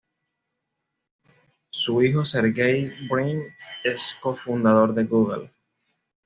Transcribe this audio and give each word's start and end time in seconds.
Su 1.69 2.01
hijo 2.01 2.25
Sergey 2.25 2.91
Brin 3.07 3.43
es 3.83 4.17
cofundador 4.19 4.95
de 4.95 5.03
Google. 5.03 5.51